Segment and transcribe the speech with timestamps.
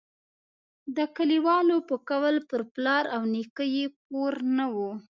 [0.95, 4.91] د کلیوالو په قول پر پلار او نیکه یې پور نه وو.